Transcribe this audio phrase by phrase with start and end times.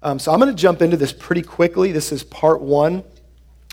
[0.00, 1.90] Um, so I'm going to jump into this pretty quickly.
[1.90, 3.02] This is part one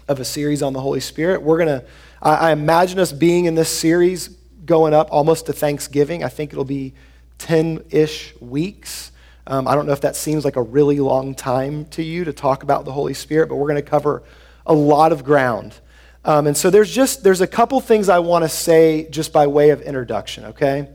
[0.07, 1.41] of a series on the Holy Spirit.
[1.43, 1.85] We're going to,
[2.21, 4.29] I imagine us being in this series
[4.65, 6.23] going up almost to Thanksgiving.
[6.23, 6.93] I think it'll be
[7.37, 9.11] 10 ish weeks.
[9.45, 12.33] Um, I don't know if that seems like a really long time to you to
[12.33, 14.23] talk about the Holy Spirit, but we're going to cover
[14.65, 15.75] a lot of ground.
[16.23, 19.45] Um, and so there's just there's a couple things I want to say just by
[19.45, 20.89] way of introduction, okay?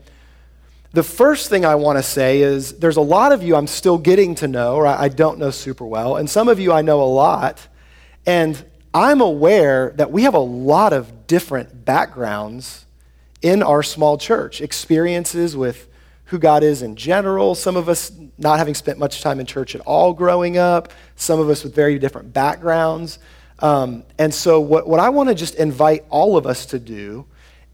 [0.93, 3.97] The first thing I want to say is there's a lot of you I'm still
[3.97, 7.01] getting to know, or I don't know super well, and some of you I know
[7.01, 7.65] a lot.
[8.25, 8.61] And
[8.93, 12.85] I'm aware that we have a lot of different backgrounds
[13.41, 15.87] in our small church, experiences with
[16.25, 17.55] who God is in general.
[17.55, 21.39] Some of us not having spent much time in church at all growing up, some
[21.39, 23.17] of us with very different backgrounds.
[23.59, 27.25] Um, and so, what, what I want to just invite all of us to do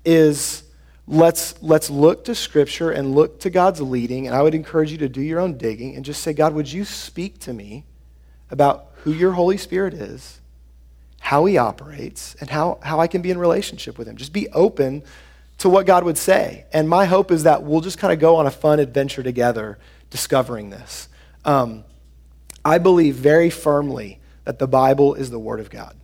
[0.06, 0.64] is
[1.08, 4.28] let's, let's look to Scripture and look to God's leading.
[4.28, 6.72] And I would encourage you to do your own digging and just say, God, would
[6.72, 7.86] you speak to me
[8.52, 10.42] about who your Holy Spirit is,
[11.22, 14.18] how he operates, and how, how I can be in relationship with him?
[14.18, 15.04] Just be open
[15.60, 16.66] to what God would say.
[16.72, 19.80] And my hope is that we'll just kind of go on a fun adventure together
[20.10, 21.10] discovering this.
[21.46, 21.84] Um,
[22.64, 25.96] I believe very firmly that the Bible is the Word of God.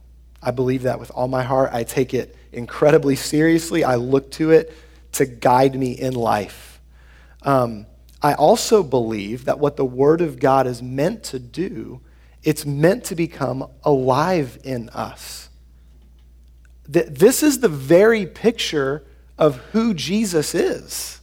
[0.41, 1.71] I believe that with all my heart.
[1.73, 3.83] I take it incredibly seriously.
[3.83, 4.73] I look to it
[5.13, 6.81] to guide me in life.
[7.43, 7.85] Um,
[8.21, 12.01] I also believe that what the Word of God is meant to do,
[12.41, 15.49] it's meant to become alive in us.
[16.87, 19.03] This is the very picture
[19.37, 21.21] of who Jesus is.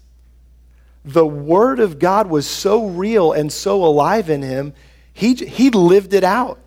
[1.04, 4.74] The Word of God was so real and so alive in him,
[5.12, 6.58] he, he lived it out.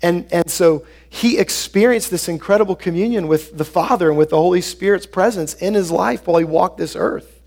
[0.00, 4.60] And, and so he experienced this incredible communion with the Father and with the Holy
[4.60, 7.40] Spirit's presence in his life while he walked this earth.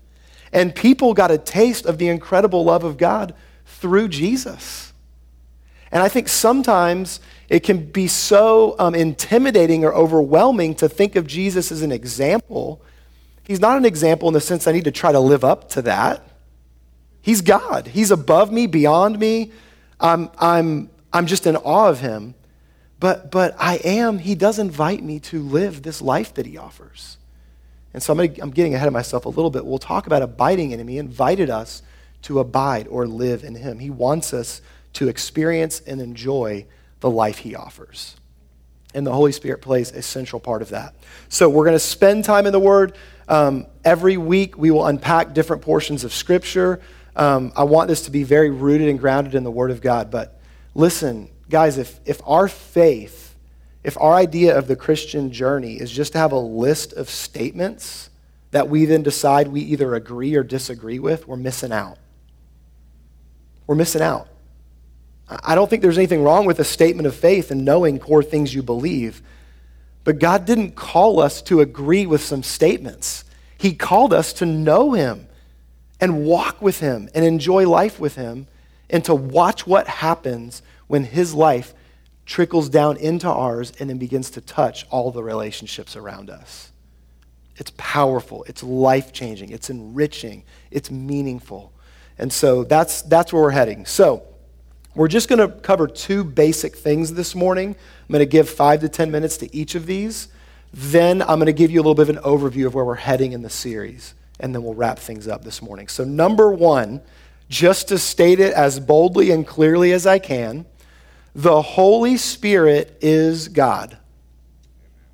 [0.52, 4.92] And people got a taste of the incredible love of God through Jesus.
[5.90, 11.26] And I think sometimes it can be so um, intimidating or overwhelming to think of
[11.26, 12.82] Jesus as an example.
[13.44, 15.82] He's not an example in the sense I need to try to live up to
[15.82, 16.26] that.
[17.20, 19.52] He's God, He's above me, beyond me.
[20.00, 22.34] I'm, I'm, I'm just in awe of Him.
[23.02, 27.16] But, but I am, he does invite me to live this life that he offers.
[27.92, 29.66] And so I'm, gonna, I'm getting ahead of myself a little bit.
[29.66, 30.86] We'll talk about abiding in him.
[30.86, 31.82] He invited us
[32.22, 33.80] to abide or live in him.
[33.80, 34.62] He wants us
[34.92, 36.64] to experience and enjoy
[37.00, 38.14] the life he offers.
[38.94, 40.94] And the Holy Spirit plays a central part of that.
[41.28, 42.96] So we're going to spend time in the Word.
[43.26, 46.80] Um, every week we will unpack different portions of Scripture.
[47.16, 50.12] Um, I want this to be very rooted and grounded in the Word of God.
[50.12, 50.40] But
[50.72, 53.36] listen, guys, if, if our faith,
[53.84, 58.08] if our idea of the Christian journey is just to have a list of statements
[58.52, 61.98] that we then decide we either agree or disagree with, we're missing out.
[63.66, 64.28] We're missing out.
[65.28, 68.54] I don't think there's anything wrong with a statement of faith and knowing core things
[68.54, 69.22] you believe.
[70.04, 73.24] But God didn't call us to agree with some statements.
[73.58, 75.28] He called us to know Him
[76.00, 78.46] and walk with Him and enjoy life with Him
[78.90, 80.62] and to watch what happens
[80.92, 81.72] when his life
[82.26, 86.70] trickles down into ours and then begins to touch all the relationships around us.
[87.56, 91.72] It's powerful, it's life changing, it's enriching, it's meaningful.
[92.18, 93.86] And so that's, that's where we're heading.
[93.86, 94.22] So,
[94.94, 97.70] we're just going to cover two basic things this morning.
[97.70, 100.28] I'm going to give five to 10 minutes to each of these.
[100.74, 102.96] Then I'm going to give you a little bit of an overview of where we're
[102.96, 104.12] heading in the series.
[104.40, 105.88] And then we'll wrap things up this morning.
[105.88, 107.00] So, number one,
[107.52, 110.64] just to state it as boldly and clearly as I can,
[111.34, 113.96] the Holy Spirit is God.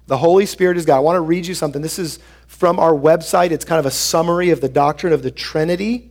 [0.07, 0.97] The Holy Spirit is God.
[0.97, 1.83] I want to read you something.
[1.83, 3.51] This is from our website.
[3.51, 6.11] It's kind of a summary of the doctrine of the Trinity.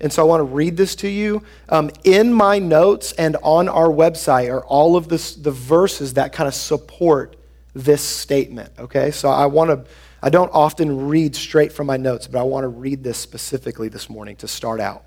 [0.00, 1.42] And so I want to read this to you.
[1.68, 6.32] Um, in my notes and on our website are all of this, the verses that
[6.32, 7.36] kind of support
[7.74, 8.72] this statement.
[8.78, 9.10] Okay?
[9.10, 9.90] So I want to,
[10.22, 13.88] I don't often read straight from my notes, but I want to read this specifically
[13.88, 15.04] this morning to start out.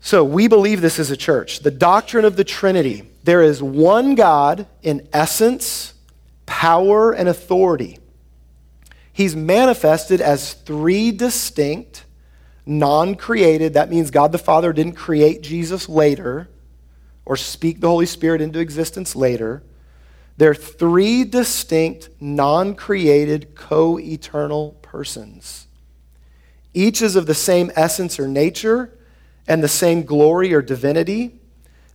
[0.00, 1.60] So we believe this as a church.
[1.60, 3.04] The doctrine of the Trinity.
[3.26, 5.94] There is one God in essence,
[6.46, 7.98] power, and authority.
[9.12, 12.04] He's manifested as three distinct,
[12.64, 13.74] non created.
[13.74, 16.48] That means God the Father didn't create Jesus later
[17.24, 19.64] or speak the Holy Spirit into existence later.
[20.36, 25.66] They're three distinct, non created, co eternal persons.
[26.72, 28.96] Each is of the same essence or nature
[29.48, 31.40] and the same glory or divinity.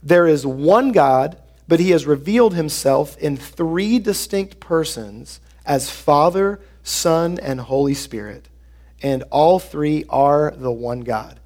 [0.04, 1.38] There is one God,
[1.68, 8.50] but he has revealed himself in three distinct persons as Father, Son, and Holy Spirit.
[9.04, 11.40] And all three are the one God.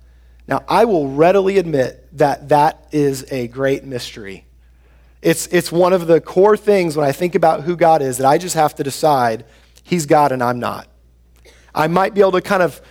[0.47, 4.45] Now, I will readily admit that that is a great mystery.
[5.21, 8.27] It's, it's one of the core things when I think about who God is that
[8.27, 9.45] I just have to decide
[9.83, 10.87] He's God and I'm not.
[11.73, 12.81] I might be able to kind of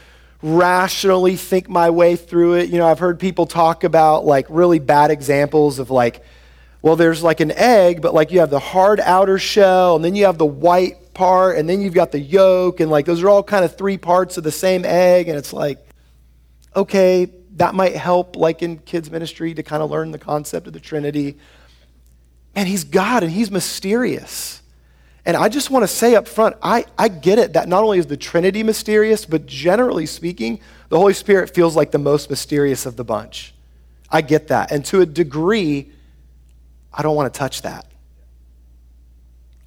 [0.44, 2.68] rationally think my way through it.
[2.68, 6.22] You know, I've heard people talk about like really bad examples of like,
[6.82, 10.14] well, there's like an egg, but like you have the hard outer shell, and then
[10.14, 13.30] you have the white part, and then you've got the yolk, and like those are
[13.30, 15.28] all kind of three parts of the same egg.
[15.28, 15.78] And it's like,
[16.76, 20.74] okay, that might help, like in kids' ministry, to kind of learn the concept of
[20.74, 21.38] the Trinity.
[22.54, 24.60] And he's God and he's mysterious.
[25.26, 27.98] And I just want to say up front, I, I get it that not only
[27.98, 30.60] is the Trinity mysterious, but generally speaking,
[30.90, 33.54] the Holy Spirit feels like the most mysterious of the bunch.
[34.10, 34.70] I get that.
[34.70, 35.90] And to a degree,
[36.92, 37.86] I don't want to touch that.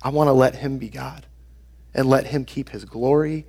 [0.02, 1.26] I want to let Him be God
[1.94, 3.46] and let Him keep His glory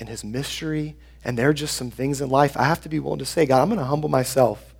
[0.00, 0.96] and His mystery.
[1.24, 3.46] And there are just some things in life I have to be willing to say,
[3.46, 4.74] God, I'm going to humble myself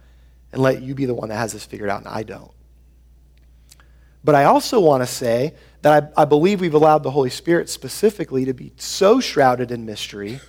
[0.52, 2.50] and let you be the one that has this figured out, and I don't.
[4.24, 7.68] But I also want to say that I, I, believe we've allowed the Holy Spirit
[7.68, 10.40] specifically to be so shrouded in mystery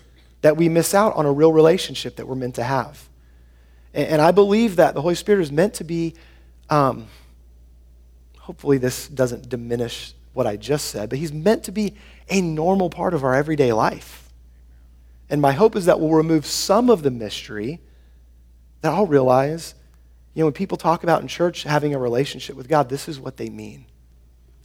[0.42, 3.10] that we miss out on a real relationship that we're meant to have.
[3.94, 6.14] And, and I believe that the Holy Spirit is meant to be.
[6.70, 7.08] Um,
[8.44, 11.96] hopefully this doesn't diminish what I just said, but he's meant to be
[12.30, 14.30] a normal part of our everyday life.
[15.30, 17.80] And my hope is that we'll remove some of the mystery
[18.82, 19.76] that I'll realize,
[20.34, 23.20] you know, when people talk about in church having a relationship with God, this is
[23.20, 23.86] what they mean.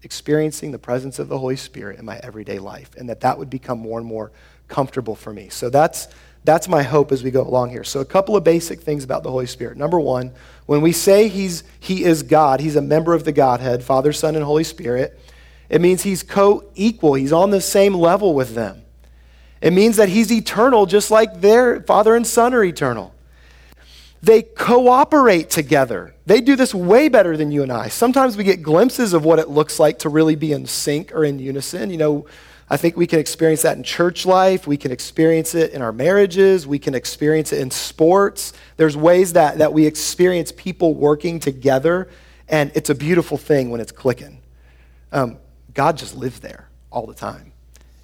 [0.02, 3.50] Experiencing the presence of the Holy Spirit in my everyday life, and that that would
[3.50, 4.32] become more and more
[4.68, 5.48] comfortable for me.
[5.48, 6.08] So that's
[6.44, 7.84] that's my hope as we go along here.
[7.84, 9.76] So, a couple of basic things about the Holy Spirit.
[9.76, 10.32] Number one,
[10.66, 14.34] when we say he's, he is God, he's a member of the Godhead, Father, Son,
[14.34, 15.20] and Holy Spirit,
[15.68, 17.14] it means he's co equal.
[17.14, 18.82] He's on the same level with them.
[19.60, 23.14] It means that he's eternal, just like their Father and Son are eternal.
[24.22, 26.14] They cooperate together.
[26.26, 27.88] They do this way better than you and I.
[27.88, 31.24] Sometimes we get glimpses of what it looks like to really be in sync or
[31.24, 31.90] in unison.
[31.90, 32.26] You know,
[32.70, 34.66] I think we can experience that in church life.
[34.66, 36.66] We can experience it in our marriages.
[36.66, 38.52] We can experience it in sports.
[38.76, 42.08] There's ways that, that we experience people working together,
[42.48, 44.40] and it's a beautiful thing when it's clicking.
[45.12, 45.38] Um,
[45.72, 47.52] God just lives there all the time.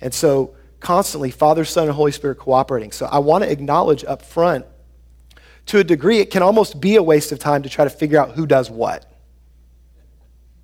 [0.00, 2.92] And so, constantly, Father, Son, and Holy Spirit cooperating.
[2.92, 4.64] So, I want to acknowledge up front,
[5.66, 8.18] to a degree, it can almost be a waste of time to try to figure
[8.20, 9.10] out who does what.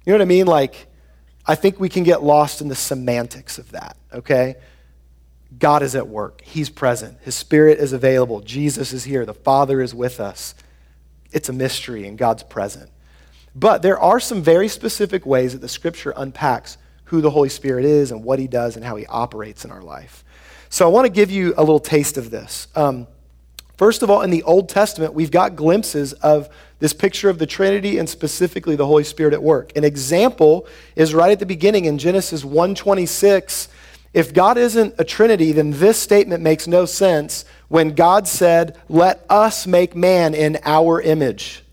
[0.05, 0.47] You know what I mean?
[0.47, 0.87] Like,
[1.47, 4.57] I think we can get lost in the semantics of that, okay?
[5.59, 6.43] God is at work.
[6.43, 7.19] He's present.
[7.23, 8.41] His Spirit is available.
[8.41, 9.27] Jesus is here.
[9.27, 10.55] The Father is with us.
[11.33, 12.91] It's a mystery, and God's present.
[13.55, 17.85] But there are some very specific ways that the Scripture unpacks who the Holy Spirit
[17.85, 20.25] is and what He does and how He operates in our life.
[20.69, 22.69] So I want to give you a little taste of this.
[22.77, 23.09] Um,
[23.81, 26.51] first of all, in the Old Testament, we've got glimpses of
[26.81, 29.75] this picture of the Trinity and specifically the Holy Spirit at work.
[29.75, 30.67] An example
[30.97, 33.69] is right at the beginning in Genesis 1:26.
[34.13, 39.25] If God isn't a Trinity, then this statement makes no sense when God said, "Let
[39.31, 41.65] us make man in our image."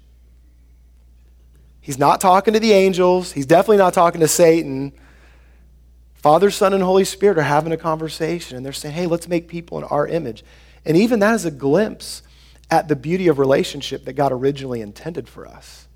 [1.81, 3.33] He's not talking to the angels.
[3.33, 4.93] He's definitely not talking to Satan.
[6.13, 9.49] Father, Son, and Holy Spirit are having a conversation, and they're saying, hey, let's make
[9.49, 10.45] people in our image.
[10.87, 12.23] And even that is a glimpse
[12.71, 15.87] at the beauty of relationship that God originally intended for us.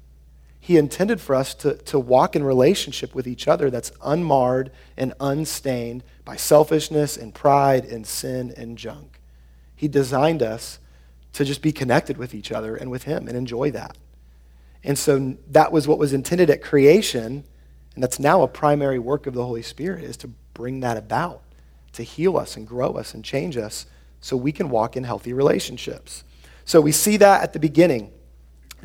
[0.60, 5.14] He intended for us to, to walk in relationship with each other that's unmarred and
[5.20, 9.20] unstained by selfishness and pride and sin and junk.
[9.76, 10.78] He designed us
[11.34, 13.98] to just be connected with each other and with Him and enjoy that.
[14.84, 17.46] And so that was what was intended at creation,
[17.96, 21.42] and that's now a primary work of the Holy Spirit is to bring that about,
[21.94, 23.86] to heal us and grow us and change us
[24.22, 26.24] so we can walk in healthy relationships.
[26.64, 28.12] So we see that at the beginning.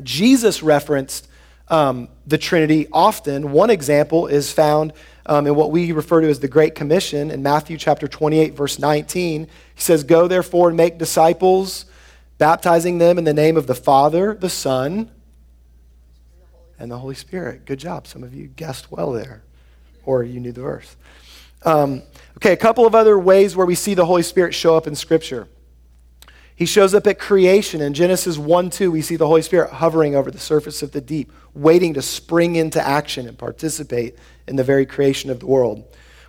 [0.03, 1.27] Jesus referenced
[1.69, 3.51] um, the Trinity often.
[3.51, 4.93] One example is found
[5.25, 8.79] um, in what we refer to as the Great Commission in Matthew chapter 28, verse
[8.79, 9.47] 19.
[9.75, 11.85] He says, Go therefore and make disciples,
[12.37, 15.11] baptizing them in the name of the Father, the Son,
[16.79, 17.65] and the Holy Spirit.
[17.65, 18.07] Good job.
[18.07, 19.43] Some of you guessed well there,
[20.05, 20.95] or you knew the verse.
[21.63, 22.03] Um,
[22.37, 24.95] okay, a couple of other ways where we see the Holy Spirit show up in
[24.95, 25.47] Scripture.
[26.55, 27.81] He shows up at creation.
[27.81, 31.01] In Genesis 1 2, we see the Holy Spirit hovering over the surface of the
[31.01, 34.15] deep, waiting to spring into action and participate
[34.47, 35.83] in the very creation of the world.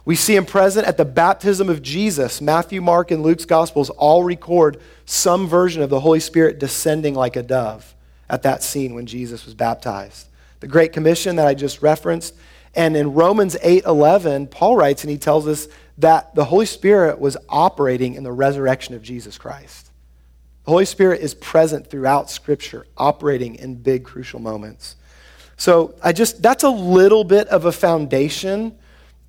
[0.06, 2.40] We see him present at the baptism of Jesus.
[2.40, 7.36] Matthew, Mark, and Luke's Gospels all record some version of the Holy Spirit descending like
[7.36, 7.94] a dove
[8.30, 10.28] at that scene when Jesus was baptized.
[10.60, 12.34] The Great Commission that I just referenced.
[12.74, 17.20] And in Romans 8 11, Paul writes and he tells us that the Holy Spirit
[17.20, 19.90] was operating in the resurrection of Jesus Christ.
[20.64, 24.96] The Holy Spirit is present throughout Scripture, operating in big, crucial moments.
[25.56, 28.78] So I just, that's a little bit of a foundation.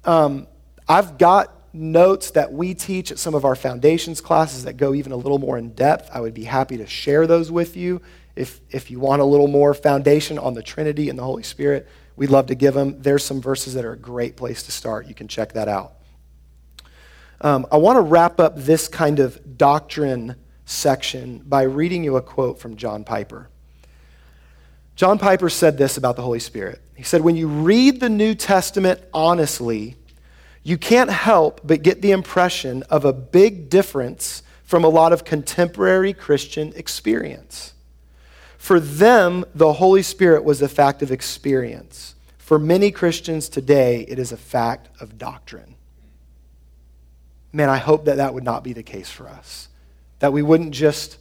[0.06, 0.48] Um,
[0.88, 5.12] I've got notes that we teach at some of our foundations classes that go even
[5.12, 6.10] a little more in depth.
[6.14, 8.02] I would be happy to share those with you.
[8.36, 11.88] If, if you want a little more foundation on the Trinity and the Holy Spirit,
[12.16, 13.02] we'd love to give them.
[13.02, 15.08] There's some verses that are a great place to start.
[15.08, 15.94] You can check that out.
[17.42, 22.22] Um, I want to wrap up this kind of doctrine section by reading you a
[22.22, 23.50] quote from John Piper.
[24.96, 26.82] John Piper said this about the Holy Spirit.
[26.96, 29.96] He said, When you read the New Testament honestly,
[30.64, 35.24] you can't help but get the impression of a big difference from a lot of
[35.24, 37.74] contemporary Christian experience.
[38.58, 42.16] For them, the Holy Spirit was a fact of experience.
[42.38, 45.76] For many Christians today, it is a fact of doctrine.
[47.52, 49.70] Man, I hope that that would not be the case for us.
[50.20, 51.18] That we wouldn't just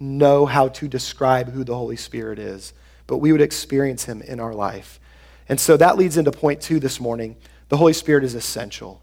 [0.00, 2.72] know how to describe who the Holy Spirit is,
[3.06, 5.00] but we would experience him in our life.
[5.48, 7.36] And so that leads into point two this morning
[7.68, 9.02] the Holy Spirit is essential.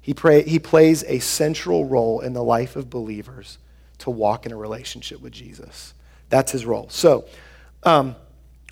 [0.00, 3.58] He, pray, he plays a central role in the life of believers
[3.98, 5.92] to walk in a relationship with Jesus.
[6.30, 6.88] That's his role.
[6.88, 7.26] So,
[7.82, 8.16] um,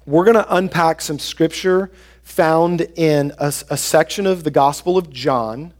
[0.06, 1.90] we're going to unpack some scripture
[2.22, 5.72] found in a, a, section of the Gospel of John.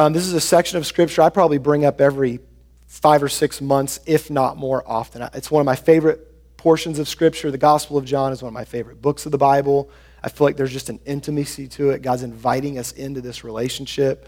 [0.00, 2.40] Um, this is a section of scripture I probably bring up every
[2.86, 5.28] five or six months, if not more often.
[5.34, 7.50] It's one of my favorite portions of scripture.
[7.50, 9.90] The Gospel of John is one of my favorite books of the Bible.
[10.22, 12.00] I feel like there's just an intimacy to it.
[12.00, 14.26] God's inviting us into this relationship.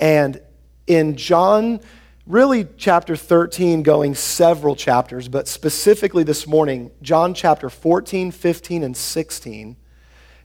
[0.00, 0.40] And
[0.88, 1.78] in John,
[2.26, 8.96] really chapter 13, going several chapters, but specifically this morning, John chapter 14, 15, and
[8.96, 9.76] 16,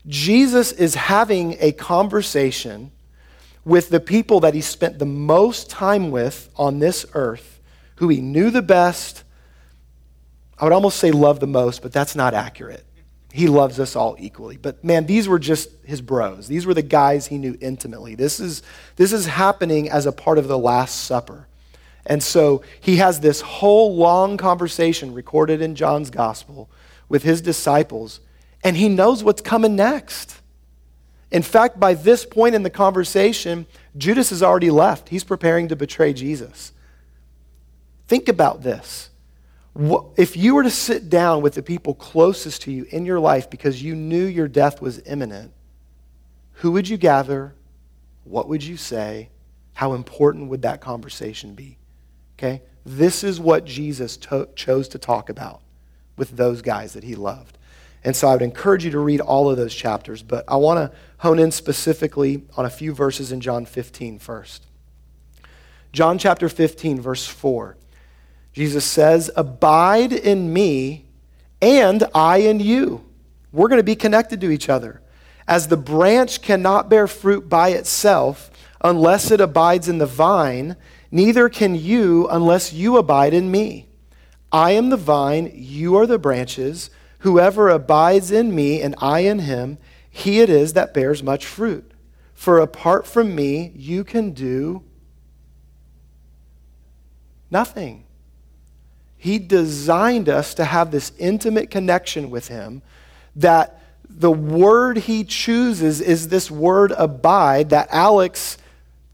[0.06, 2.92] Jesus is having a conversation
[3.68, 7.60] with the people that he spent the most time with on this earth,
[7.96, 9.22] who he knew the best.
[10.58, 12.84] I would almost say love the most, but that's not accurate
[13.32, 14.56] he loves us all equally.
[14.56, 16.48] But man, these were just his bros.
[16.48, 18.14] These were the guys he knew intimately.
[18.14, 18.62] This is,
[18.96, 21.46] this is happening as a part of the Last Supper.
[22.06, 26.70] And so he has this whole long conversation recorded in John's gospel
[27.08, 28.20] with his disciples,
[28.64, 30.40] and he knows what's coming next.
[31.30, 33.66] In fact, by this point in the conversation,
[33.96, 35.10] Judas has already left.
[35.10, 36.72] He's preparing to betray Jesus.
[38.06, 39.10] Think about this
[40.16, 43.48] if you were to sit down with the people closest to you in your life
[43.48, 45.52] because you knew your death was imminent,
[46.54, 47.54] who would you gather?
[48.24, 49.30] What would you say?
[49.74, 51.78] How important would that conversation be?
[52.36, 52.62] Okay?
[52.84, 55.60] This is what Jesus to- chose to talk about
[56.16, 57.57] with those guys that he loved.
[58.04, 60.78] And so I would encourage you to read all of those chapters, but I want
[60.78, 64.66] to hone in specifically on a few verses in John 15 first.
[65.92, 67.76] John chapter 15, verse 4.
[68.52, 71.06] Jesus says, Abide in me,
[71.60, 73.04] and I in you.
[73.52, 75.00] We're going to be connected to each other.
[75.46, 78.50] As the branch cannot bear fruit by itself
[78.82, 80.76] unless it abides in the vine,
[81.10, 83.88] neither can you unless you abide in me.
[84.52, 86.90] I am the vine, you are the branches.
[87.20, 89.78] Whoever abides in me and I in him,
[90.10, 91.92] he it is that bears much fruit.
[92.34, 94.82] For apart from me, you can do
[97.50, 98.04] nothing.
[99.16, 102.82] He designed us to have this intimate connection with Him
[103.34, 108.56] that the word He chooses is this word abide that Alex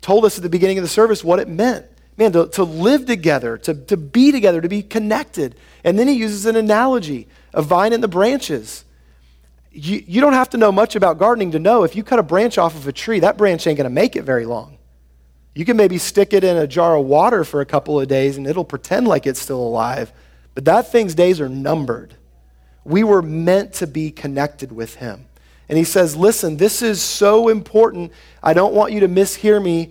[0.03, 1.87] told us at the beginning of the service what it meant.
[2.19, 5.57] Man, to, to live together, to, to be together, to be connected.
[5.83, 8.85] And then he uses an analogy a vine and the branches.
[9.73, 12.23] You, you don't have to know much about gardening to know if you cut a
[12.23, 14.79] branch off of a tree, that branch ain't going to make it very long.
[15.55, 18.37] You can maybe stick it in a jar of water for a couple of days
[18.37, 20.13] and it'll pretend like it's still alive,
[20.55, 22.15] but that thing's days are numbered.
[22.85, 25.27] We were meant to be connected with Him.
[25.69, 28.13] And He says, Listen, this is so important.
[28.43, 29.91] I don't want you to mishear me.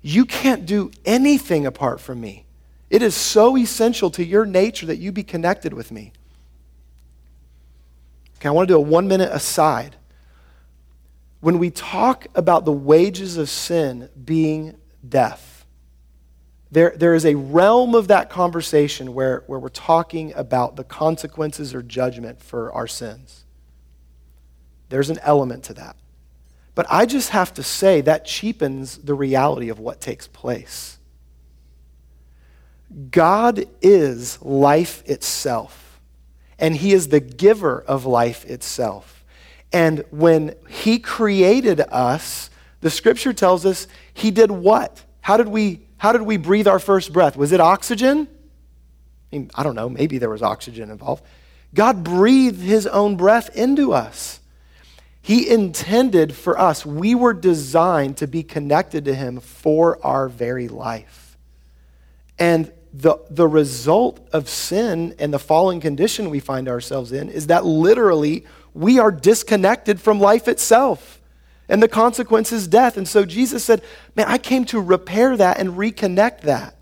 [0.00, 2.46] You can't do anything apart from me.
[2.90, 6.12] It is so essential to your nature that you be connected with me.
[8.42, 9.94] Okay, I want to do a one minute aside.
[11.38, 14.74] When we talk about the wages of sin being
[15.08, 15.64] death.
[16.72, 21.72] There, there is a realm of that conversation where, where we're talking about the consequences
[21.72, 23.44] or judgment for our sins.
[24.88, 25.94] There's an element to that.
[26.74, 30.98] But I just have to say that cheapens the reality of what takes place.
[33.12, 35.81] God is life itself,
[36.58, 39.24] and He is the giver of life itself.
[39.72, 42.50] And when He created us,
[42.82, 45.02] the scripture tells us he did what?
[45.22, 47.36] How did we, how did we breathe our first breath?
[47.36, 48.28] Was it oxygen?
[49.32, 51.24] I mean, I don't know, maybe there was oxygen involved.
[51.72, 54.40] God breathed his own breath into us.
[55.22, 60.66] He intended for us, we were designed to be connected to him for our very
[60.66, 61.38] life.
[62.36, 67.46] And the, the result of sin and the fallen condition we find ourselves in is
[67.46, 68.44] that literally
[68.74, 71.20] we are disconnected from life itself.
[71.68, 72.96] And the consequence is death.
[72.96, 73.82] And so Jesus said,
[74.14, 76.74] Man, I came to repair that and reconnect that.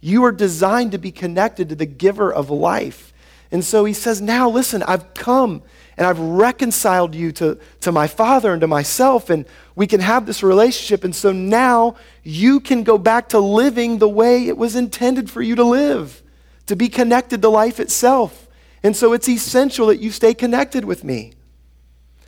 [0.00, 3.14] You are designed to be connected to the giver of life.
[3.50, 5.62] And so he says, Now listen, I've come
[6.00, 9.44] and I've reconciled you to, to my Father and to myself, and
[9.76, 11.04] we can have this relationship.
[11.04, 15.42] And so now you can go back to living the way it was intended for
[15.42, 16.22] you to live,
[16.68, 18.48] to be connected to life itself.
[18.82, 21.34] And so it's essential that you stay connected with me.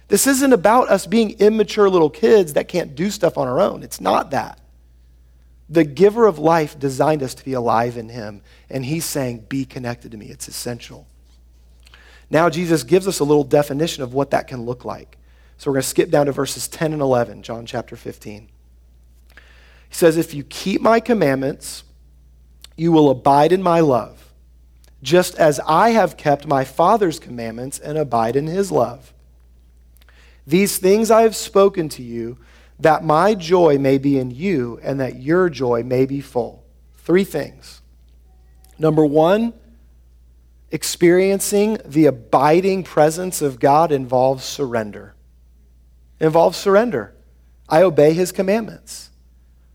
[0.08, 3.82] This isn't about us being immature little kids that can't do stuff on our own.
[3.82, 4.60] It's not that.
[5.70, 9.64] The giver of life designed us to be alive in him, and he's saying, Be
[9.64, 10.26] connected to me.
[10.26, 11.06] It's essential.
[12.32, 15.18] Now, Jesus gives us a little definition of what that can look like.
[15.58, 18.48] So we're going to skip down to verses 10 and 11, John chapter 15.
[19.28, 21.84] He says, If you keep my commandments,
[22.74, 24.32] you will abide in my love,
[25.02, 29.12] just as I have kept my Father's commandments and abide in his love.
[30.46, 32.38] These things I have spoken to you
[32.80, 36.64] that my joy may be in you and that your joy may be full.
[36.96, 37.82] Three things.
[38.78, 39.52] Number one,
[40.72, 45.14] experiencing the abiding presence of God involves surrender.
[46.18, 47.14] It involves surrender.
[47.68, 49.10] I obey his commandments.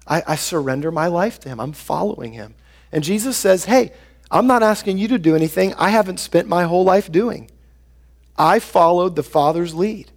[0.08, 1.60] I, I surrender my life to him.
[1.60, 2.56] I'm following him.
[2.92, 3.94] And Jesus says, Hey,
[4.32, 7.52] I'm not asking you to do anything I haven't spent my whole life doing.
[8.36, 10.12] I followed the Father's lead.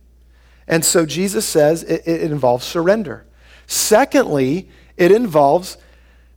[0.67, 3.27] And so Jesus says it, it involves surrender.
[3.67, 5.77] Secondly, it involves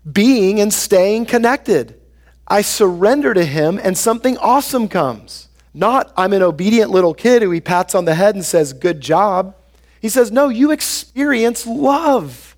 [0.09, 1.99] being and staying connected.
[2.47, 5.49] I surrender to him and something awesome comes.
[5.73, 9.01] Not, I'm an obedient little kid who he pats on the head and says, Good
[9.01, 9.55] job.
[10.01, 12.55] He says, No, you experience love.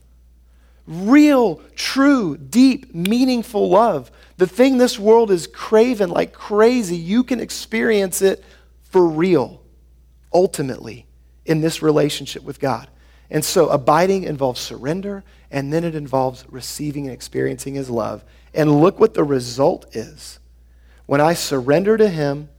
[0.88, 4.12] Real, true, deep, meaningful love.
[4.38, 8.44] The thing this world is craving like crazy, you can experience it
[8.84, 9.62] for real,
[10.34, 11.06] ultimately
[11.46, 12.90] in this relationship with God.
[13.30, 18.24] And so abiding involves surrender, and then it involves receiving and experiencing His love.
[18.56, 20.40] And look what the result is.
[21.06, 22.50] When I surrender to Him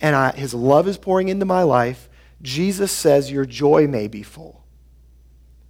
[0.00, 2.08] and I, His love is pouring into my life,
[2.40, 4.64] Jesus says, Your joy may be full.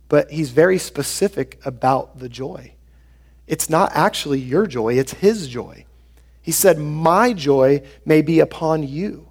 [0.08, 2.74] But He's very specific about the joy.
[3.46, 5.86] It's not actually your joy, it's His joy.
[6.42, 9.28] He said, My joy may be upon you.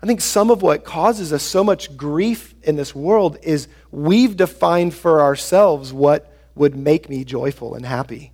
[0.00, 4.36] I think some of what causes us so much grief in this world is we've
[4.36, 8.32] defined for ourselves what would make me joyful and happy.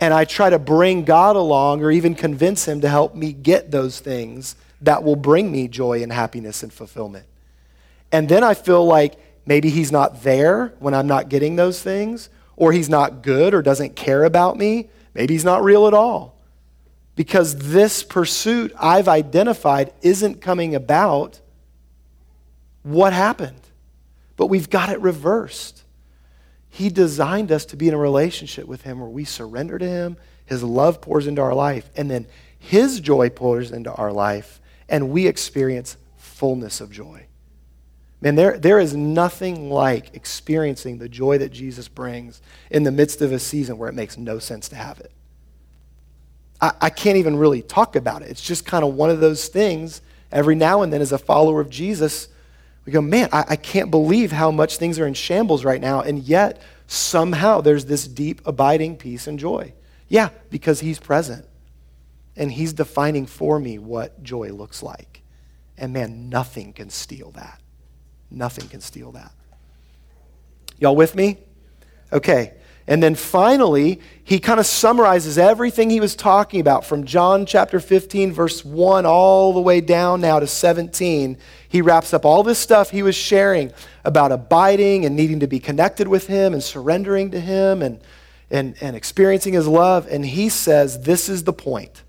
[0.00, 3.70] And I try to bring God along or even convince Him to help me get
[3.70, 7.26] those things that will bring me joy and happiness and fulfillment.
[8.10, 12.30] And then I feel like maybe He's not there when I'm not getting those things,
[12.56, 14.88] or He's not good or doesn't care about me.
[15.14, 16.34] Maybe He's not real at all
[17.14, 21.40] because this pursuit I've identified isn't coming about
[22.82, 23.60] what happened.
[24.38, 25.84] But we've got it reversed.
[26.70, 30.16] He designed us to be in a relationship with Him where we surrender to Him,
[30.46, 32.26] His love pours into our life, and then
[32.58, 37.26] His joy pours into our life, and we experience fullness of joy.
[38.20, 43.22] Man, there, there is nothing like experiencing the joy that Jesus brings in the midst
[43.22, 45.10] of a season where it makes no sense to have it.
[46.60, 48.30] I, I can't even really talk about it.
[48.30, 51.60] It's just kind of one of those things every now and then as a follower
[51.60, 52.28] of Jesus.
[52.84, 56.00] We go, man, I, I can't believe how much things are in shambles right now,
[56.00, 59.74] and yet somehow there's this deep, abiding peace and joy.
[60.08, 61.46] Yeah, because He's present.
[62.36, 65.22] And He's defining for me what joy looks like.
[65.76, 67.60] And man, nothing can steal that.
[68.30, 69.32] Nothing can steal that.
[70.78, 71.38] Y'all with me?
[72.12, 72.54] Okay.
[72.86, 77.78] And then finally, he kind of summarizes everything he was talking about from John chapter
[77.78, 81.38] 15, verse 1, all the way down now to 17.
[81.68, 83.72] He wraps up all this stuff he was sharing
[84.04, 88.00] about abiding and needing to be connected with him and surrendering to him and,
[88.50, 90.08] and, and experiencing his love.
[90.10, 92.02] And he says, This is the point.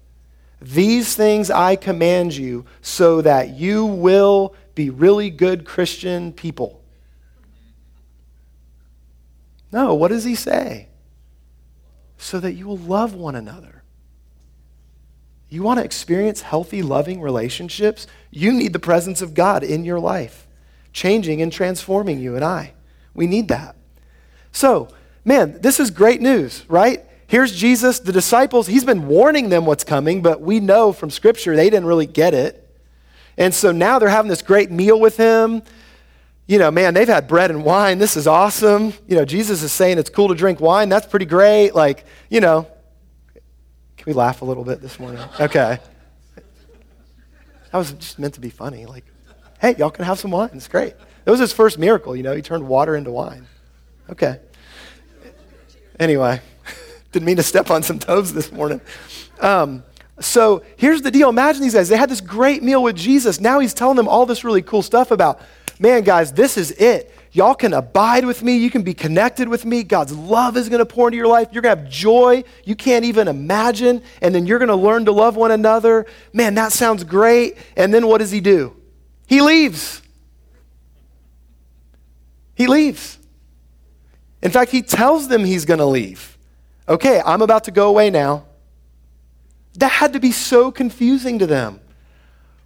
[0.62, 6.81] These things I command you so that you will be really good Christian people
[9.72, 10.90] no, what does he say?
[12.18, 13.84] So that you will love one another.
[15.50, 18.08] You want to experience healthy, loving relationships?
[18.30, 20.48] You need the presence of God in your life,
[20.94, 22.74] changing and transforming you and I.
[23.14, 23.76] We need that.
[24.52, 24.90] So,
[25.26, 27.06] man, this is great news, right?
[27.32, 31.56] here's Jesus, the disciples, he's been warning them what's coming, but we know from Scripture
[31.56, 32.58] they didn't really get it.
[33.38, 35.64] And so now they're having this great meal with him.
[36.52, 37.98] You know, man, they've had bread and wine.
[37.98, 38.92] This is awesome.
[39.08, 40.90] You know, Jesus is saying it's cool to drink wine.
[40.90, 41.74] That's pretty great.
[41.74, 42.68] Like, you know,
[43.96, 45.22] can we laugh a little bit this morning?
[45.40, 45.80] Okay.
[46.36, 48.86] That was just meant to be funny.
[48.86, 49.06] Like,
[49.62, 50.50] hey, y'all can have some wine.
[50.54, 50.94] It's great.
[51.24, 52.36] That was his first miracle, you know.
[52.36, 53.48] He turned water into wine.
[54.10, 54.38] Okay.
[56.02, 56.42] Anyway,
[57.14, 58.82] didn't mean to step on some toes this morning.
[59.40, 59.86] Um,
[60.20, 61.30] so here's the deal.
[61.30, 61.88] Imagine these guys.
[61.88, 63.40] They had this great meal with Jesus.
[63.40, 65.40] Now he's telling them all this really cool stuff about,
[65.82, 67.14] man, guys, this is it.
[67.34, 68.58] Y'all can abide with me.
[68.58, 69.84] You can be connected with me.
[69.84, 71.48] God's love is going to pour into your life.
[71.52, 74.04] You're going to have joy you can't even imagine.
[74.22, 76.06] And then you're going to learn to love one another.
[76.34, 77.58] Man, that sounds great.
[77.76, 78.76] And then what does he do?
[79.28, 80.02] He leaves.
[82.54, 83.18] He leaves.
[84.42, 86.38] In fact, he tells them he's going to leave.
[86.88, 88.46] Okay, I'm about to go away now.
[89.76, 91.80] That had to be so confusing to them.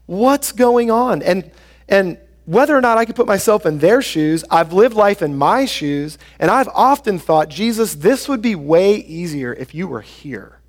[0.07, 1.21] What's going on?
[1.21, 1.51] And,
[1.87, 5.37] and whether or not I could put myself in their shoes, I've lived life in
[5.37, 10.01] my shoes, and I've often thought, Jesus, this would be way easier if you were
[10.01, 10.59] here.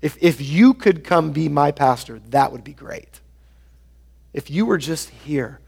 [0.00, 3.20] If, if you could come be my pastor, that would be great.
[4.32, 5.60] If you were just here,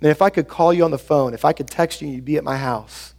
[0.00, 2.24] and if I could call you on the phone, if I could text you you'd
[2.24, 3.14] be at my house,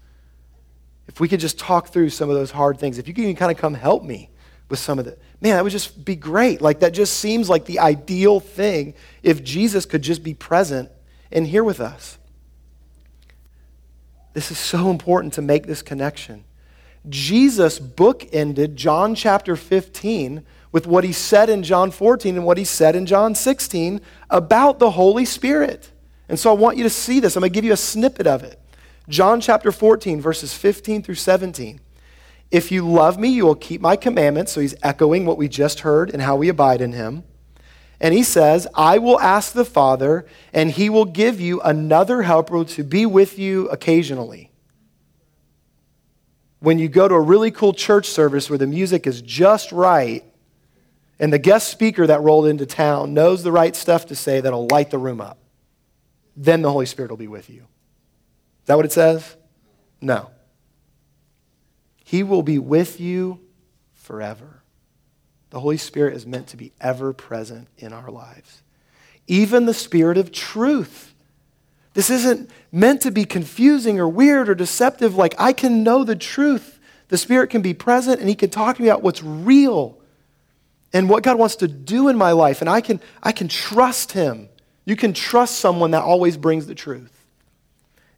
[1.07, 3.35] if we could just talk through some of those hard things, if you could even
[3.35, 4.29] kind of come help me
[4.69, 7.65] with some of the man that would just be great like that just seems like
[7.65, 10.89] the ideal thing if jesus could just be present
[11.31, 12.17] and here with us.
[14.33, 16.43] This is so important to make this connection.
[17.09, 22.65] Jesus bookended john chapter 15 with what he said in john 14 and what he
[22.65, 25.91] said in john 16 about the holy spirit.
[26.27, 27.35] And so i want you to see this.
[27.35, 28.59] I'm going to give you a snippet of it.
[29.07, 31.79] John chapter 14 verses 15 through 17
[32.49, 34.53] if you love me, you will keep my commandments.
[34.53, 37.23] So he's echoing what we just heard and how we abide in him.
[37.99, 42.63] And he says, I will ask the Father, and he will give you another helper
[42.63, 44.51] to be with you occasionally.
[46.59, 50.23] When you go to a really cool church service where the music is just right,
[51.19, 54.67] and the guest speaker that rolled into town knows the right stuff to say that'll
[54.67, 55.39] light the room up,
[56.35, 57.61] then the Holy Spirit will be with you.
[57.61, 59.35] Is that what it says?
[60.01, 60.29] No.
[62.03, 63.39] He will be with you
[63.95, 64.56] forever.
[65.49, 68.61] The Holy Spirit is meant to be ever present in our lives.
[69.27, 71.13] Even the Spirit of truth.
[71.93, 75.15] This isn't meant to be confusing or weird or deceptive.
[75.15, 76.79] Like, I can know the truth.
[77.09, 79.97] The Spirit can be present and He can talk to me about what's real
[80.93, 82.61] and what God wants to do in my life.
[82.61, 84.49] And I can, I can trust Him.
[84.85, 87.25] You can trust someone that always brings the truth.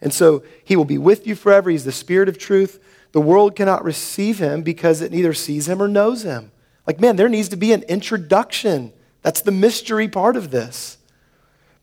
[0.01, 1.69] And so He will be with you forever.
[1.69, 2.79] He's the Spirit of truth.
[3.11, 6.51] The world cannot receive him because it neither sees him or knows him.
[6.89, 8.93] Like, man, there needs to be an introduction.
[9.21, 10.97] That's the mystery part of this.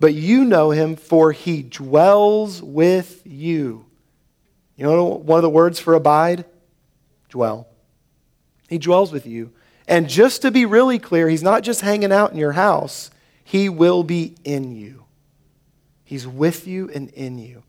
[0.00, 3.86] But you know him, for he dwells with you.
[4.74, 6.44] You know one of the words for abide?
[7.28, 7.68] Dwell.
[8.68, 9.52] He dwells with you.
[9.86, 13.12] And just to be really clear, he's not just hanging out in your house,
[13.44, 15.04] he will be in you.
[16.02, 17.62] He's with you and in you.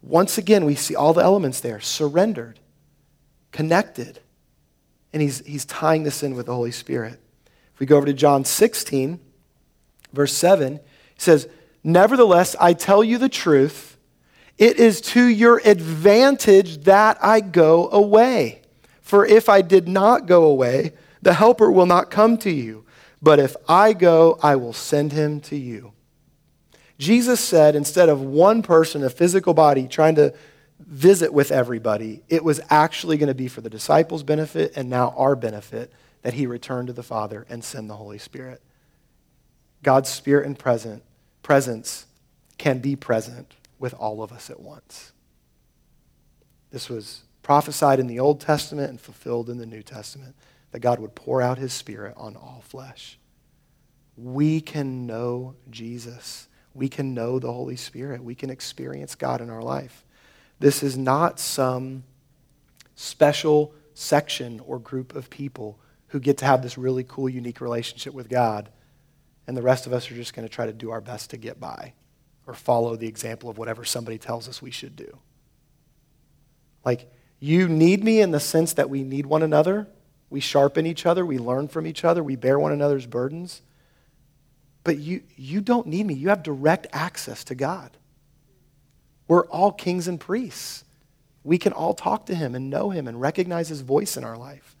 [0.00, 2.60] Once again, we see all the elements there surrendered,
[3.52, 4.20] connected.
[5.16, 7.18] And he's, he's tying this in with the Holy Spirit.
[7.72, 9.18] If we go over to John 16,
[10.12, 10.80] verse 7, he
[11.16, 11.48] says,
[11.82, 13.96] Nevertheless, I tell you the truth.
[14.58, 18.60] It is to your advantage that I go away.
[19.00, 22.84] For if I did not go away, the Helper will not come to you.
[23.22, 25.94] But if I go, I will send him to you.
[26.98, 30.34] Jesus said, instead of one person, a physical body, trying to
[30.86, 32.22] visit with everybody.
[32.28, 36.34] It was actually going to be for the disciples' benefit and now our benefit that
[36.34, 38.62] he returned to the Father and send the Holy Spirit.
[39.82, 41.02] God's Spirit and present,
[41.42, 42.06] presence
[42.58, 45.12] can be present with all of us at once.
[46.70, 50.34] This was prophesied in the Old Testament and fulfilled in the New Testament
[50.72, 53.18] that God would pour out his Spirit on all flesh.
[54.16, 56.48] We can know Jesus.
[56.74, 58.24] We can know the Holy Spirit.
[58.24, 60.05] We can experience God in our life.
[60.58, 62.04] This is not some
[62.94, 68.14] special section or group of people who get to have this really cool, unique relationship
[68.14, 68.70] with God,
[69.46, 71.36] and the rest of us are just going to try to do our best to
[71.36, 71.92] get by
[72.46, 75.18] or follow the example of whatever somebody tells us we should do.
[76.84, 79.88] Like, you need me in the sense that we need one another.
[80.30, 81.26] We sharpen each other.
[81.26, 82.22] We learn from each other.
[82.22, 83.62] We bear one another's burdens.
[84.84, 86.14] But you, you don't need me.
[86.14, 87.96] You have direct access to God.
[89.28, 90.84] We're all kings and priests.
[91.44, 94.36] We can all talk to him and know him and recognize his voice in our
[94.36, 94.76] life.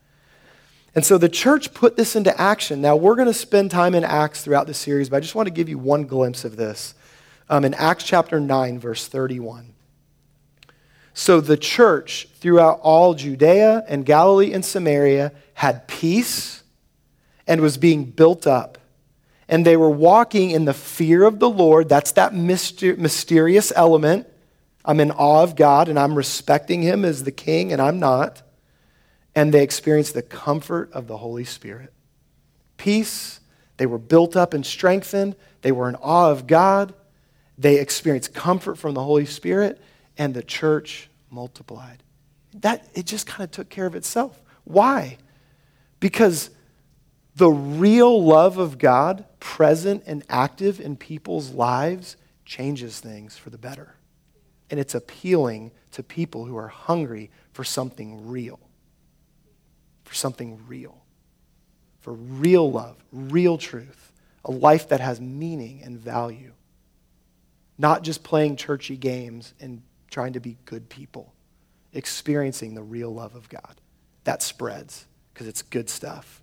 [0.96, 2.80] And so the church put this into action.
[2.80, 5.46] Now, we're going to spend time in Acts throughout the series, but I just want
[5.46, 6.94] to give you one glimpse of this.
[7.50, 9.74] Um, in Acts chapter 9, verse 31.
[11.12, 16.62] So the church throughout all Judea and Galilee and Samaria had peace
[17.46, 18.78] and was being built up.
[19.48, 21.88] And they were walking in the fear of the Lord.
[21.88, 24.26] That's that myster- mysterious element.
[24.86, 28.42] I'm in awe of God and I'm respecting him as the king, and I'm not.
[29.34, 31.92] And they experienced the comfort of the Holy Spirit.
[32.76, 33.40] Peace.
[33.76, 35.36] They were built up and strengthened.
[35.60, 36.94] They were in awe of God.
[37.58, 39.80] They experienced comfort from the Holy Spirit
[40.16, 42.02] and the church multiplied.
[42.54, 44.40] That it just kind of took care of itself.
[44.64, 45.18] Why?
[46.00, 46.50] Because
[47.34, 53.58] the real love of God, present and active in people's lives, changes things for the
[53.58, 53.95] better.
[54.70, 58.58] And it's appealing to people who are hungry for something real.
[60.04, 61.02] For something real.
[62.00, 64.12] For real love, real truth,
[64.44, 66.52] a life that has meaning and value.
[67.78, 71.32] Not just playing churchy games and trying to be good people,
[71.92, 73.80] experiencing the real love of God.
[74.24, 76.42] That spreads because it's good stuff.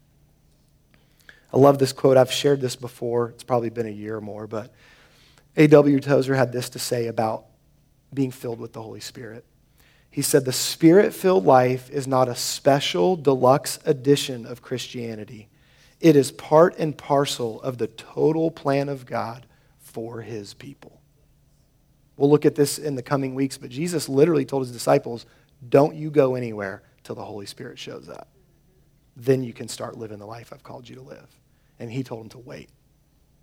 [1.54, 2.18] I love this quote.
[2.18, 3.30] I've shared this before.
[3.30, 4.74] It's probably been a year or more, but
[5.56, 6.00] A.W.
[6.00, 7.46] Tozer had this to say about
[8.14, 9.46] being filled with the Holy Spirit.
[10.10, 15.50] He said, The spirit filled life is not a special deluxe edition of Christianity,
[16.00, 19.46] it is part and parcel of the total plan of God
[19.80, 21.00] for his people.
[22.18, 25.26] We'll look at this in the coming weeks, but Jesus literally told his disciples,
[25.68, 28.28] Don't you go anywhere till the Holy Spirit shows up.
[29.16, 31.28] Then you can start living the life I've called you to live.
[31.80, 32.70] And he told them to wait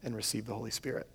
[0.03, 1.09] and receive the Holy Spirit.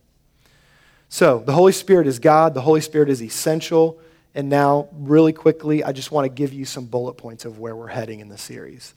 [1.10, 4.00] So, the Holy Spirit is God, the Holy Spirit is essential.
[4.34, 7.76] And now, really quickly, I just want to give you some bullet points of where
[7.76, 8.94] we're heading in the series.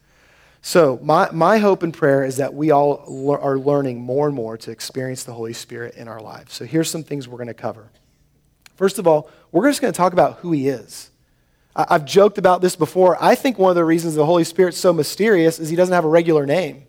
[0.63, 4.35] So, my, my hope and prayer is that we all le- are learning more and
[4.35, 6.55] more to experience the Holy Spirit in our lives.
[6.55, 7.91] So, here's some things we're going to cover.
[8.75, 11.11] First of all, we're just going to talk about who he is.
[11.77, 13.17] I've joked about this before.
[13.23, 16.05] I think one of the reasons the Holy Spirit's so mysterious is he doesn't have
[16.05, 16.88] a regular name.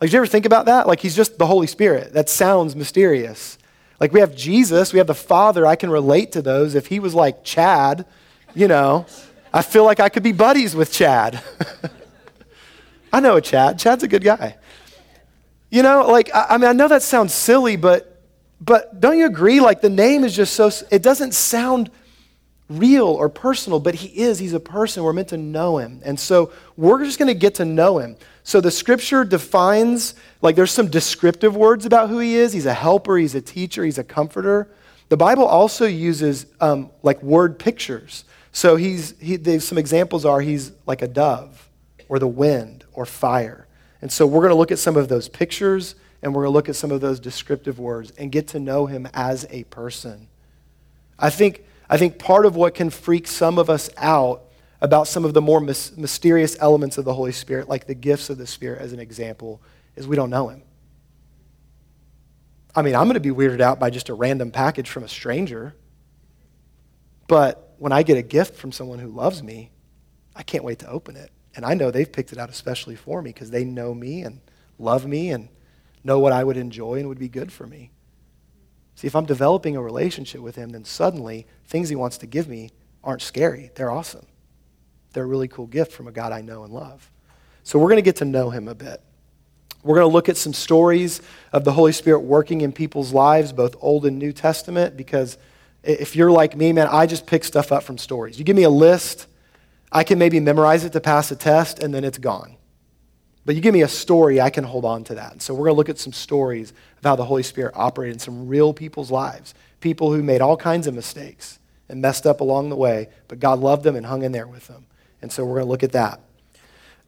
[0.00, 0.86] Like, did you ever think about that?
[0.86, 2.12] Like, he's just the Holy Spirit.
[2.14, 3.58] That sounds mysterious.
[3.98, 5.66] Like, we have Jesus, we have the Father.
[5.66, 6.74] I can relate to those.
[6.74, 8.06] If he was like Chad,
[8.54, 9.06] you know,
[9.52, 11.42] I feel like I could be buddies with Chad.
[13.12, 13.78] I know a Chad.
[13.78, 14.56] Chad's a good guy.
[15.70, 18.10] You know, like, I, I mean, I know that sounds silly, but
[18.60, 19.60] but don't you agree?
[19.60, 21.90] Like the name is just so, it doesn't sound
[22.68, 24.38] real or personal, but he is.
[24.38, 25.02] He's a person.
[25.02, 26.02] We're meant to know him.
[26.04, 28.16] And so we're just going to get to know him.
[28.50, 32.52] So the scripture defines, like there's some descriptive words about who he is.
[32.52, 34.68] He's a helper, he's a teacher, he's a comforter.
[35.08, 38.24] The Bible also uses um, like word pictures.
[38.50, 41.68] So he's, he, some examples are he's like a dove
[42.08, 43.68] or the wind or fire.
[44.02, 46.56] And so we're going to look at some of those pictures and we're going to
[46.56, 50.26] look at some of those descriptive words and get to know him as a person.
[51.20, 54.42] I think, I think part of what can freak some of us out
[54.80, 58.30] about some of the more mis- mysterious elements of the Holy Spirit, like the gifts
[58.30, 59.60] of the Spirit as an example,
[59.96, 60.62] is we don't know him.
[62.74, 65.08] I mean, I'm going to be weirded out by just a random package from a
[65.08, 65.74] stranger.
[67.26, 69.70] But when I get a gift from someone who loves me,
[70.34, 71.30] I can't wait to open it.
[71.54, 74.40] And I know they've picked it out especially for me because they know me and
[74.78, 75.48] love me and
[76.04, 77.90] know what I would enjoy and would be good for me.
[78.94, 82.48] See, if I'm developing a relationship with him, then suddenly things he wants to give
[82.48, 82.70] me
[83.02, 83.70] aren't scary.
[83.74, 84.26] They're awesome.
[85.12, 87.10] They're a really cool gift from a God I know and love.
[87.62, 89.00] So we're going to get to know him a bit.
[89.82, 93.52] We're going to look at some stories of the Holy Spirit working in people's lives,
[93.52, 95.38] both Old and New Testament, because
[95.82, 98.38] if you're like me, man, I just pick stuff up from stories.
[98.38, 99.26] You give me a list,
[99.90, 102.56] I can maybe memorize it to pass a test, and then it's gone.
[103.46, 105.32] But you give me a story, I can hold on to that.
[105.32, 108.16] And so we're going to look at some stories of how the Holy Spirit operated
[108.16, 109.54] in some real people's lives.
[109.80, 113.60] People who made all kinds of mistakes and messed up along the way, but God
[113.60, 114.84] loved them and hung in there with them.
[115.22, 116.20] And so we're going to look at that.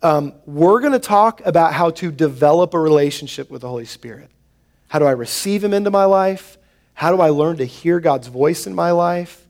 [0.02, 4.30] Um, we're going to talk about how to develop a relationship with the Holy Spirit.
[4.88, 6.58] How do I receive Him into my life?
[6.94, 9.46] How do I learn to hear God's voice in my life?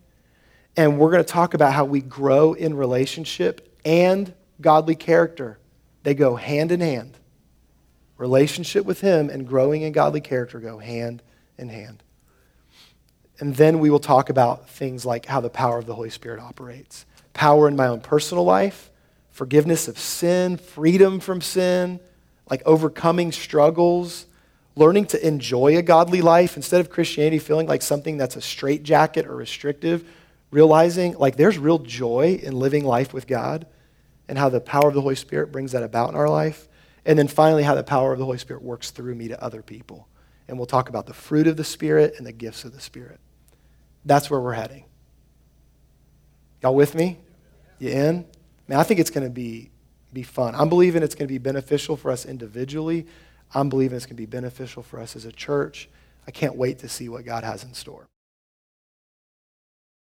[0.77, 5.59] And we're going to talk about how we grow in relationship and godly character.
[6.03, 7.19] They go hand in hand.
[8.17, 11.23] Relationship with Him and growing in godly character go hand
[11.59, 12.03] in hand.
[13.41, 16.41] And then we will talk about things like how the power of the Holy Spirit
[16.41, 18.91] operates power in my own personal life,
[19.31, 22.01] forgiveness of sin, freedom from sin,
[22.51, 24.27] like overcoming struggles,
[24.75, 29.27] learning to enjoy a godly life instead of Christianity feeling like something that's a straitjacket
[29.27, 30.09] or restrictive,
[30.51, 33.67] realizing like there's real joy in living life with God
[34.29, 36.69] and how the power of the Holy Spirit brings that about in our life.
[37.05, 39.61] And then finally, how the power of the Holy Spirit works through me to other
[39.61, 40.07] people.
[40.47, 43.19] And we'll talk about the fruit of the Spirit and the gifts of the Spirit.
[44.05, 44.85] That's where we're heading.
[46.63, 47.19] Y'all with me?
[47.79, 48.27] You in?
[48.69, 49.71] Man, I think it's going to be,
[50.13, 50.55] be fun.
[50.55, 53.07] I'm believing it's going to be beneficial for us individually.
[53.53, 55.89] I'm believing it's going to be beneficial for us as a church.
[56.27, 58.09] I can't wait to see what God has in store.